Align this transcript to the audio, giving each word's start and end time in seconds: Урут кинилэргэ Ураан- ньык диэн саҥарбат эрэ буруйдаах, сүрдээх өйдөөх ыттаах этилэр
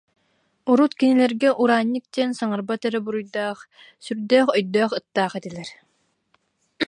Урут 0.69 0.91
кинилэргэ 0.99 1.49
Ураан- 1.61 1.91
ньык 1.93 2.05
диэн 2.13 2.31
саҥарбат 2.39 2.81
эрэ 2.87 2.99
буруйдаах, 3.05 3.59
сүрдээх 4.05 4.47
өйдөөх 4.57 4.91
ыттаах 4.99 5.31
этилэр 5.39 5.69